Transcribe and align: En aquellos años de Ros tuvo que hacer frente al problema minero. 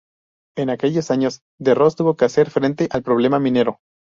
En 0.57 0.71
aquellos 0.71 1.11
años 1.11 1.41
de 1.59 1.75
Ros 1.75 1.95
tuvo 1.95 2.15
que 2.15 2.25
hacer 2.25 2.49
frente 2.49 2.87
al 2.89 3.03
problema 3.03 3.37
minero. 3.39 3.81